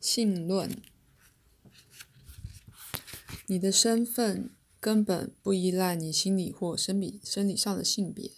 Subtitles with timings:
[0.00, 0.80] 性论，
[3.46, 4.50] 你的身份
[4.80, 8.30] 根本不依赖你心理或生理生理上的性别。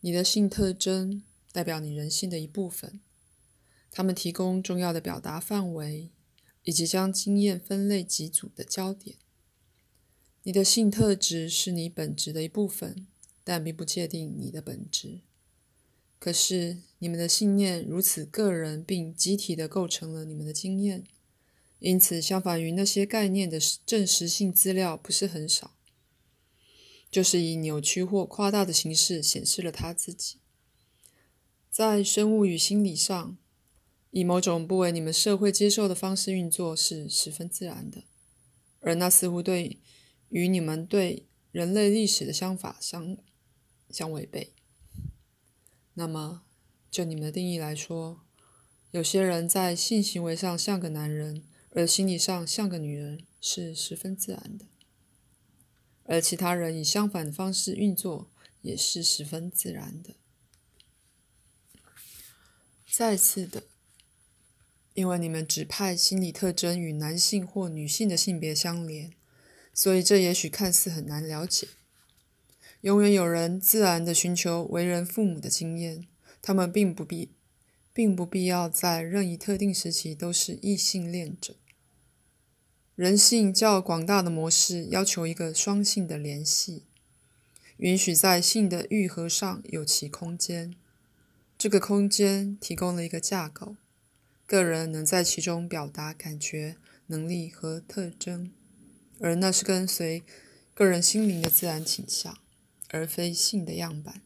[0.00, 3.00] 你的性特征代表你人性的一部分，
[3.90, 6.10] 它们提供重要的表达范围，
[6.64, 9.16] 以及将经验分类几组的焦点。
[10.42, 13.06] 你的性特质是你本质的一部分，
[13.42, 15.20] 但并不界定你的本质。
[16.20, 21.02] 可是，你们的信念如此个人并集体的构成了你们的经验，
[21.78, 25.74] 因此，相反于那些概念的证实性资料不是很少，
[27.10, 30.36] 就是以扭曲或夸大的形式显示了他自己。
[31.70, 33.38] 在生物与心理上，
[34.10, 38.04] 以某种不为你们社会接受的方式运作是十分自然的，
[38.80, 39.78] 而那似乎对
[40.28, 43.16] 与你们对人类历史的想法相
[43.88, 44.52] 相违背。
[45.94, 46.42] 那么，
[46.90, 48.24] 就你们的定义来说，
[48.92, 54.66] 有些人在性行为上像个男人，而心理上像个女人，是十分自然的；
[56.04, 58.30] 而其他人以相反的方式运作，
[58.62, 60.14] 也是十分自然的。
[62.90, 63.64] 再次的，
[64.94, 69.12] 因为你们指派心理特征与男性或女性的性别相连，
[69.72, 71.68] 所以这也许看似很难了解。
[72.82, 76.06] 永远有人自然地寻求为人父母的经验，
[76.40, 77.30] 他们并不必，
[77.92, 81.56] 并不必要在任意特定时期都是异性恋者。
[82.94, 86.84] 人性较广大的模式要求一个双性的联系，
[87.76, 90.74] 允许在性的愈合上有其空间。
[91.58, 93.76] 这个空间提供了一个架构，
[94.46, 96.76] 个人能在其中表达感觉、
[97.08, 98.50] 能力和特征，
[99.18, 100.22] 而那是跟随
[100.72, 102.38] 个人心灵的自然倾向。
[102.92, 104.20] 而非性的样板。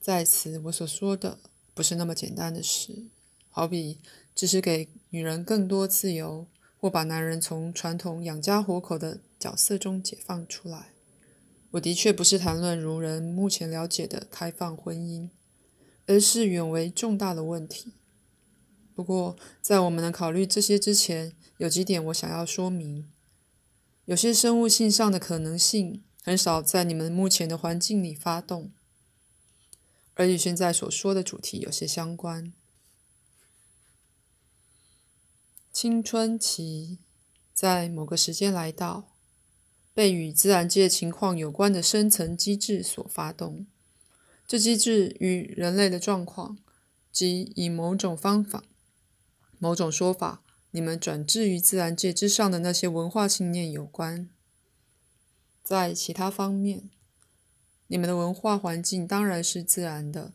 [0.00, 1.38] 在此，我所说的
[1.74, 3.06] 不是那么简单的事，
[3.48, 3.98] 好比
[4.34, 6.46] 只是给女人更多自由，
[6.78, 10.92] 或把男人从传统养家活口的角色中解放出来。
[11.72, 15.30] 我的确不是谈论如人目前了解的开放婚姻，
[16.06, 17.92] 而是远为重大的问题。
[18.94, 23.10] 不过，在我们能考虑这些之前，有几点我想要说明：
[24.04, 26.02] 有些生物性上的可能性。
[26.26, 28.72] 很少在你们目前的环境里发动，
[30.14, 32.52] 而与现在所说的主题有些相关。
[35.72, 36.98] 青春期
[37.54, 39.12] 在某个时间来到，
[39.94, 43.64] 被与自然界情况有关的深层机制所发动。
[44.48, 46.58] 这机制与人类的状况，
[47.12, 48.64] 即以某种方法、
[49.60, 54.28] 某种说法，你们转至于自然界之上的那些文化信念有关。
[55.66, 56.88] 在其他方面，
[57.88, 60.32] 你们的文化环境当然是自然的，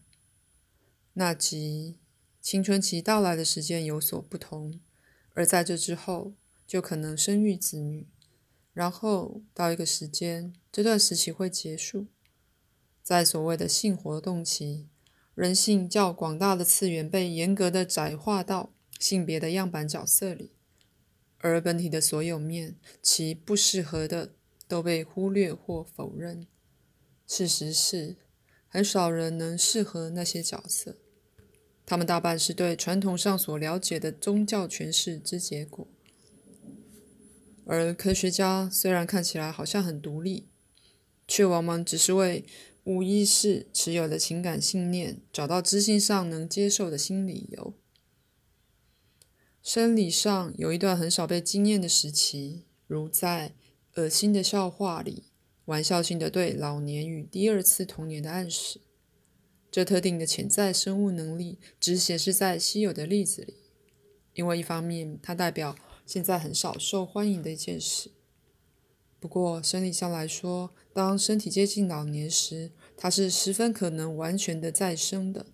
[1.14, 1.98] 那即
[2.42, 4.82] 青春期到来的时间有所不同，
[5.34, 6.34] 而在这之后
[6.68, 8.10] 就可能生育子女，
[8.74, 12.08] 然后到一个时间，这段时期会结束。
[13.02, 14.90] 在所谓的性活动期，
[15.34, 20.52] 人性较广大的次元被严格的窄化到性别的样板角色里，
[21.38, 24.34] 而本体的所有面，其不适合的。
[24.72, 26.48] 都被忽略或否认。
[27.28, 28.16] 事实是，
[28.70, 30.96] 很少人能适合那些角色。
[31.86, 35.86] 他们大半是对传统上所了解的宗教诠释之结果。
[37.66, 40.48] 而科学家虽然看起来好像很独立，
[41.28, 42.46] 却往往只是为
[42.86, 47.74] 无意识持有的情感信念找到知性上能接受的新理由。
[49.62, 53.54] 生理上有一段很少被经验的时期，如在。
[53.96, 55.24] 恶心的笑话里，
[55.66, 58.80] 玩笑性的对老年与第二次童年的暗示。
[59.70, 63.56] 这特定的潜在生物能力只显示在稀有的例子里，
[64.34, 65.76] 因为一方面它代表
[66.06, 68.12] 现在很少受欢迎的一件事。
[69.20, 75.46] 不过生理上来说，当身体接近老年时，它是十分可能完全的再生的。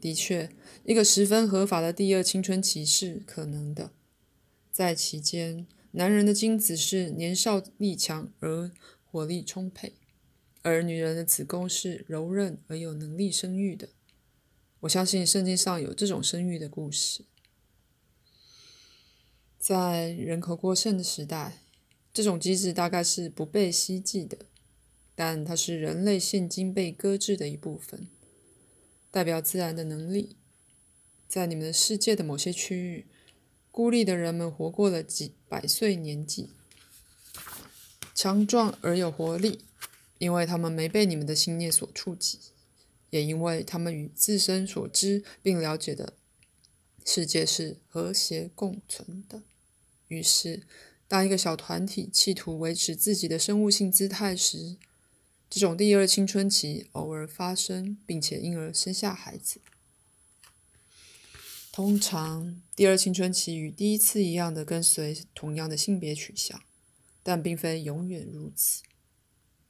[0.00, 0.50] 的确，
[0.84, 3.92] 一个十分合法的第二青春期是可能的，
[4.72, 5.66] 在其间。
[5.92, 8.70] 男人的精子是年少力强而
[9.10, 9.94] 活力充沛，
[10.60, 13.88] 而女人的子宫是柔韧而有能力生育的。
[14.80, 17.24] 我相信圣经上有这种生育的故事。
[19.58, 21.62] 在人口过剩的时代，
[22.12, 24.38] 这种机制大概是不被希冀的，
[25.14, 28.08] 但它是人类现今被搁置的一部分，
[29.10, 30.36] 代表自然的能力。
[31.26, 33.06] 在你们的世界的某些区域。
[33.78, 36.50] 孤立的人们活过了几百岁年纪，
[38.12, 39.60] 强壮而有活力，
[40.18, 42.40] 因为他们没被你们的信念所触及，
[43.10, 46.14] 也因为他们与自身所知并了解的
[47.06, 49.42] 世界是和谐共存的。
[50.08, 50.64] 于是，
[51.06, 54.74] 当一个小团体企图维持自己的生物性姿态时，
[55.48, 59.60] 这种第二青春期偶尔发生，并且因而生下孩子。
[61.78, 66.60] 通常，第二青春期与第一次一样的跟随同样的性别取向，
[67.22, 68.82] 但并非永远如此，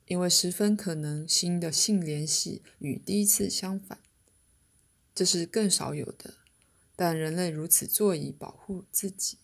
[0.07, 3.99] 因为十分可能新的性联系与第一次相反。
[5.15, 6.37] 这是更少有的，
[6.97, 9.37] 但人类如此做以保护自己。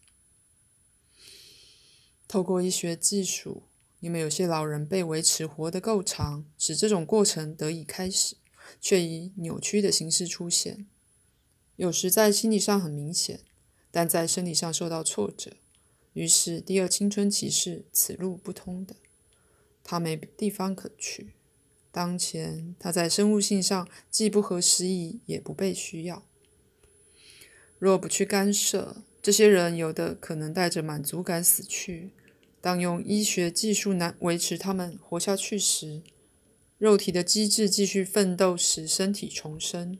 [2.26, 3.64] 透过医学技术。
[4.00, 8.38] 你们有些老人被维持活得够长，使这种过程得以开始，
[8.80, 10.86] 却以扭曲的形式出现。
[11.76, 13.40] 有时在心理上很明显，
[13.90, 15.52] 但在生理上受到挫折。
[16.12, 18.94] 于是第二青春期是此路不通的，
[19.82, 21.34] 他没地方可去。
[21.90, 26.24] 当前他在生物性上既不合时宜，也不被需要。
[27.78, 32.10] 若不去干涉，这些人有的可能带着满足感死去。
[32.60, 36.02] 当用医学技术难维持他们活下去时，
[36.78, 39.98] 肉体的机制继续奋斗，使身体重生，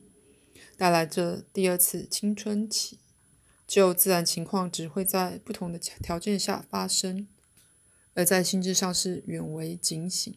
[0.76, 2.98] 带来这第二次青春期。
[3.66, 7.26] 就自然情况，只会在不同的条件下发生，
[8.12, 10.36] 而在心智上是远为警醒，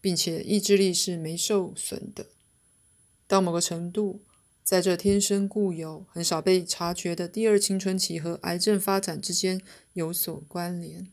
[0.00, 2.26] 并且意志力是没受损的。
[3.26, 4.22] 到某个程度，
[4.62, 9.60] 在这天生固有、很少被察觉的第二青春期和癌症发展之间
[9.94, 11.10] 有所关联。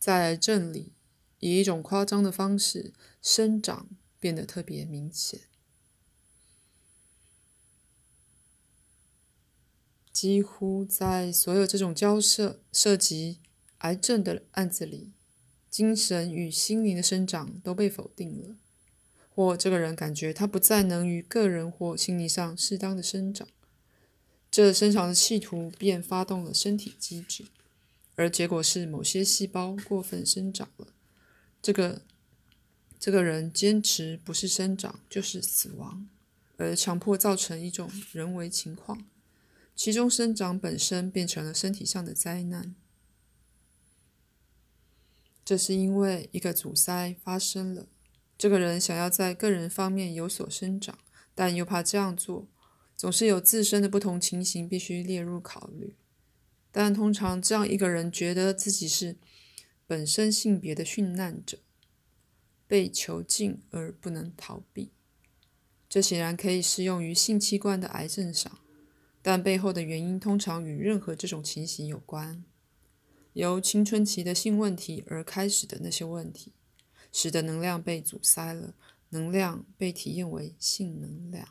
[0.00, 0.92] 在这里，
[1.38, 2.92] 以一种夸张的方式
[3.22, 5.42] 生长变得特别明显。
[10.20, 13.38] 几乎在所有这种交涉涉及
[13.78, 15.12] 癌症的案子里，
[15.70, 18.54] 精神与心灵的生长都被否定了，
[19.34, 23.48] 或这个人感觉他不再能于个人或心理上适当的生长，
[24.50, 27.46] 这生长的企图便发动了身体机制。
[28.14, 30.88] 而结果是某些细胞过分生长了。
[31.62, 32.02] 这个
[32.98, 36.06] 这个人坚持不是生长就是死亡，
[36.58, 39.06] 而强迫造成一种人为情况，
[39.80, 42.74] 其中生长本身变成了身体上的灾难。
[45.42, 47.88] 这是因为一个阻塞发生了。
[48.36, 50.98] 这个人想要在个人方面有所生长，
[51.34, 52.46] 但又怕这样做，
[52.94, 55.96] 总是有自身的不同情形必须列入考虑。
[56.70, 59.16] 但通常这样一个人觉得自己是
[59.86, 61.58] 本身性别的殉难者，
[62.66, 64.90] 被囚禁而不能逃避。
[65.88, 68.58] 这显然可以适用于性器官的癌症上，
[69.22, 72.44] 但背后的原因通常与任何这种情形有关。
[73.34, 76.52] 由青春期的性问题而开始的那些问题，
[77.12, 78.74] 使得能量被阻塞了，
[79.10, 81.48] 能量被体验为性能量。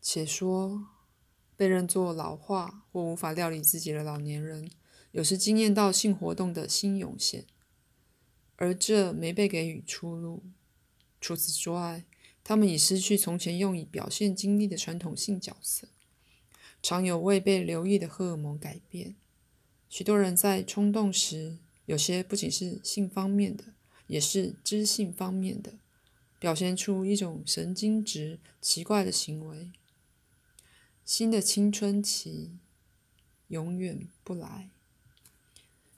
[0.00, 0.88] 且说。
[1.58, 4.70] 被认作老化或无法料理自己的老年人，
[5.12, 7.46] 有时惊艳到性活动的新涌现，
[8.56, 10.42] 而这没被给予出路。
[11.18, 12.04] 除此之外，
[12.48, 15.88] 他们已失去从前用以表现经历的传统性角色，
[16.80, 19.16] 常有未被留意的荷尔蒙改变。
[19.88, 23.64] 许多人在冲动时，有些不仅是性方面的，
[24.06, 25.74] 也是知性方面的，
[26.38, 29.72] 表现出一种神经质、奇怪的行为。
[31.04, 32.52] 新的青春期
[33.48, 34.70] 永远不来。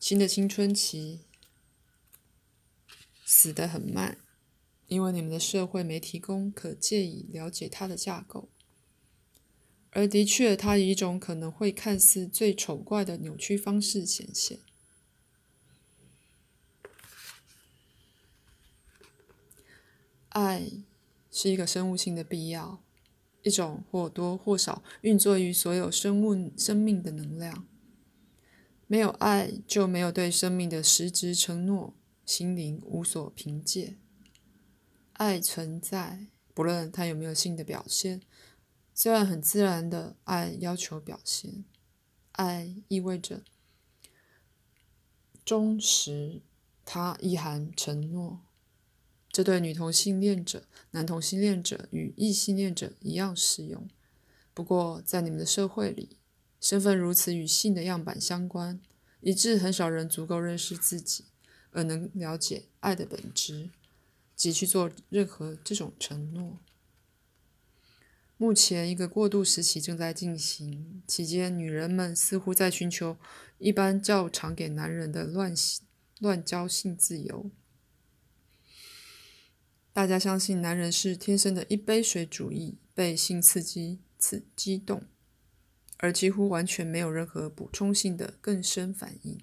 [0.01, 1.21] 新的青春期
[3.27, 4.17] 死得很慢，
[4.89, 8.49] 因为你们的社会没提供可借以了解它的架构。
[9.91, 14.59] 而的确，它以一种可能会看似最丑怪的扭曲方式显现。
[20.31, 20.69] 爱
[21.31, 22.83] 是一个生物性的必要。
[23.43, 27.67] 一种或多或少运作于所有生物生命的能量。
[28.87, 31.95] 没有爱，就没有对生命的实质承诺，
[32.27, 33.97] 心灵无所凭借。
[35.19, 38.23] 爱存在，不论它有没有性的表现，
[38.95, 41.65] 虽然很自然的爱要求表现。
[42.33, 43.43] 爱意味着
[45.45, 46.41] 忠实，
[46.85, 48.43] 它意含承诺。
[49.33, 53.89] 这对女同性恋者、男同性恋者与异性恋者一样适用。
[54.55, 56.17] 不过，在你们的社会里，
[56.61, 58.81] 身份如此与性的样板相关，
[59.21, 61.25] 以致很少人足够认识自己，
[61.73, 63.71] 而能了解爱的本质，
[64.39, 66.61] 及去做任何这种承诺。
[68.37, 73.19] 目前，一个过渡时期正在进行，期间女人们似乎在寻求
[73.59, 75.85] 一般较常给男人的乱性
[76.21, 77.51] 乱交性自由。
[79.93, 85.03] 大家相信男人是天生的一杯水主义，被性刺激刺激动，
[85.97, 89.41] 而几乎完全没有任何补充性的更深反应。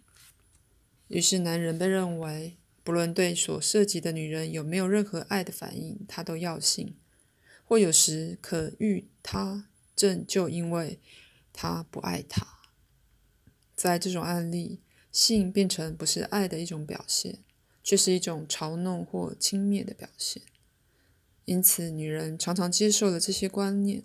[1.10, 6.96] 于是，男人被认为，不论对所涉及的女人有没有任何爱的反应，他都要性，
[7.64, 11.00] 或有时可遇他，正就因为
[11.52, 12.46] 他不爱他。
[13.76, 17.40] 在这种案例，性变成不是爱的一种表现，
[17.84, 20.44] 却是一种嘲弄或轻蔑的表现。
[21.46, 24.04] 因此，女人常常接受了这些观念，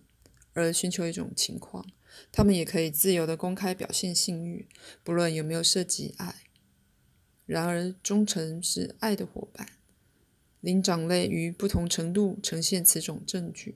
[0.55, 1.87] 而寻求一种情况：
[2.33, 4.67] 她们也可以自由的公开表现性欲，
[5.05, 6.37] 不论有没有涉及爱。
[7.51, 9.67] 然而，忠诚是爱的伙伴。
[10.61, 13.75] 灵长类于不同程度呈现此种证据。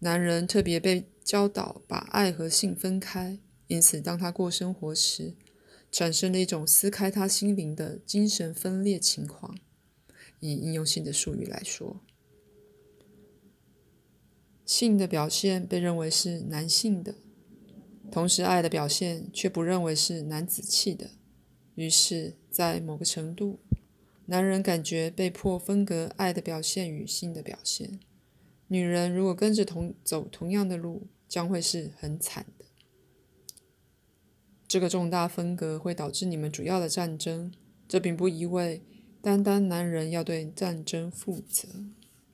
[0.00, 3.38] 男人特别被教导把爱和性分开，
[3.68, 5.32] 因此，当他过生活时，
[5.90, 9.56] 产生了一种撕开他心灵的精神分裂情况。
[10.40, 12.02] 以应用性的术语来说，
[14.66, 17.14] 性的表现被认为是男性的，
[18.12, 21.12] 同时爱的表现却不认为是男子气的。
[21.74, 23.58] 于是，在某个程度，
[24.26, 28.00] 男人感觉被迫分隔爱的表现与性的表现。
[28.68, 32.64] 女人如果跟着同走同样的路，将会是很惨的。
[34.66, 37.52] 这个重大分隔会导致你们主要的战争。
[37.86, 38.82] 这并不意味
[39.20, 41.68] 单单男人要对战争负责，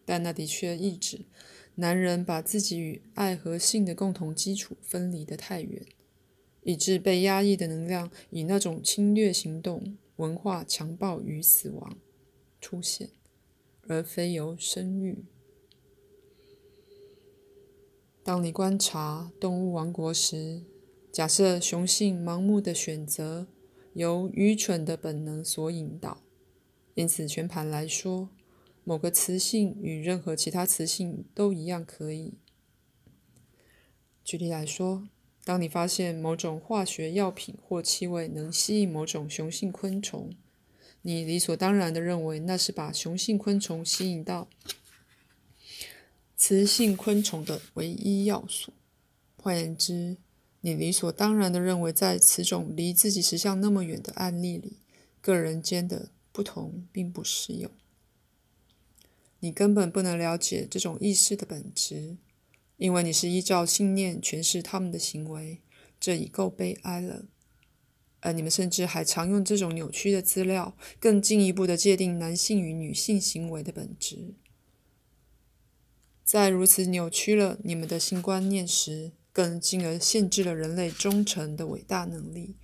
[0.04, 1.26] 但那的确意指
[1.74, 5.84] 男人把自己与爱和性的共同基础分离得太远。
[6.62, 11.96] 以致被压抑的能量以那种侵略行动、文化强暴与死亡
[12.60, 13.08] 出现，
[13.88, 15.24] 而非由生育。
[18.22, 20.62] 当你观察动物王国时，
[21.10, 23.46] 假设雄性盲目的选择
[23.94, 26.22] 由愚蠢的本能所引导，
[26.94, 28.28] 因此全盘来说，
[28.84, 32.34] 某个雌性与任何其他雌性都一样可以。
[34.22, 35.08] 举例来说。
[35.50, 40.30] 当你发现某种化学药品或气味能吸引某种雄性昆虫，
[41.02, 44.48] 你理所当然的认为那是把雄性昆虫吸引到
[46.36, 48.72] 雌性昆虫的唯一要素。
[49.38, 50.18] 换言之，
[50.60, 54.74] 你理所当然的认为，在此种离自己实相那么远的案例里，
[55.20, 57.68] 个人间的不同并不适用。
[59.40, 62.18] 你根本不能了解这种意识的本质。
[62.80, 65.60] 因为你是依照信念诠释他们的行为，
[66.00, 67.26] 这已够悲哀了。
[68.20, 74.32] 而你们甚至还常用这种扭曲的资料，更进一步的界定男性与女性行为的本质。
[76.24, 82.56] 在如此扭曲了你们的新观念时，更进而限制了人类忠诚的伟大能力。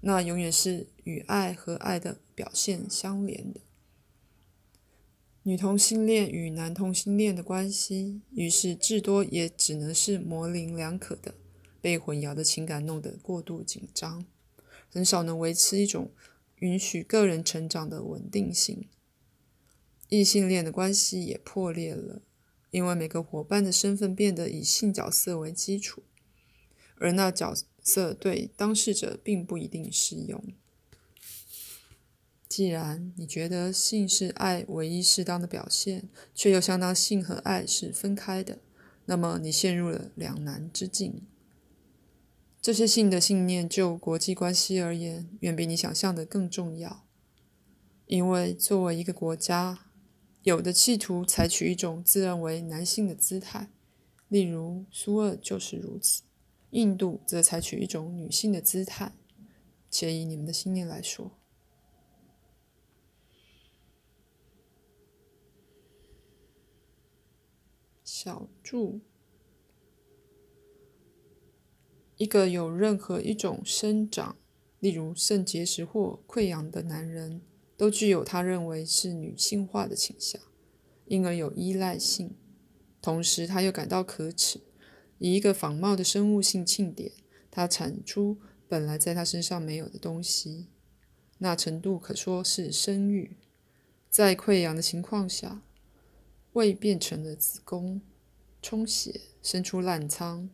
[0.00, 3.60] 那永远是与爱和爱的表现相连的。
[5.42, 11.34] 女同性恋与男同性恋的关系，于是至多也只能是模棱两可的，
[11.80, 14.26] 被混淆的情感弄得过度紧张，
[14.90, 16.10] 很少能维持一种
[16.56, 18.86] 允许个人成长的稳定性。
[20.10, 22.20] 异性恋的关系也破裂了，
[22.70, 26.02] 因为每个伙伴的身份变得以性角色为基础，
[26.96, 30.44] 而那角色对当事者并不一定适用。
[32.50, 38.58] 既然你觉得性是爱唯一适当的表现，却又相当性和爱是分开的，
[39.04, 41.22] 那么你陷入了两难之境。
[42.60, 47.06] 这些性的信念就国际关系而言，远比你想象的更重要。
[48.06, 49.86] 因为作为一个国家，
[50.42, 53.70] 有的企图采取一种自认为男性的姿态，
[54.26, 56.24] 例如苏俄就是如此；
[56.70, 59.12] 印度则采取一种女性的姿态。
[59.88, 61.39] 且以你们的信念来说。
[68.22, 69.00] 小注：
[72.18, 74.36] 一个有任何一种生长，
[74.78, 77.40] 例如肾结石或溃疡的男人，
[77.78, 80.38] 都具有他认为是女性化的倾向，
[81.06, 82.36] 因而有依赖性。
[83.00, 84.60] 同时，他又感到可耻。
[85.16, 87.10] 以一个仿冒的生物性庆典，
[87.50, 88.36] 他产出
[88.68, 90.66] 本来在他身上没有的东西，
[91.38, 93.38] 那程度可说是生育。
[94.10, 95.62] 在溃疡的情况下，
[96.52, 98.02] 胃变成了子宫。
[98.62, 100.50] 充血，生出烂疮。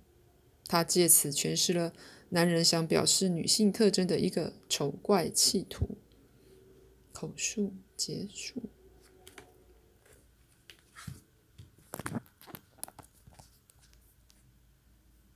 [0.67, 1.93] 他借此诠释了
[2.31, 5.99] 男人想表示女性特征的一个丑怪企图。
[7.13, 8.63] 口述结束。